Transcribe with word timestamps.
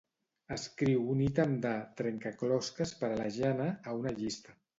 Escriu 0.53 1.03
un 1.15 1.21
ítem 1.25 1.53
de 1.65 1.73
"trencaclosques 1.99 2.95
per 3.03 3.11
la 3.21 3.29
Jana" 3.37 3.69
a 3.93 3.97
una 4.01 4.17
llista. 4.19 4.59